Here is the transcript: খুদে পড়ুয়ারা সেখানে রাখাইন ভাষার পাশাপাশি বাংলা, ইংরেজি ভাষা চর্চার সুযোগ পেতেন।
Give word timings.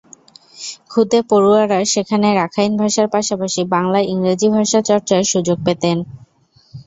খুদে 0.91 1.19
পড়ুয়ারা 1.29 1.79
সেখানে 1.93 2.27
রাখাইন 2.33 2.71
ভাষার 2.81 3.07
পাশাপাশি 3.15 3.61
বাংলা, 3.73 3.99
ইংরেজি 4.11 4.47
ভাষা 4.55 4.79
চর্চার 4.89 5.21
সুযোগ 5.31 5.57
পেতেন। 5.65 5.97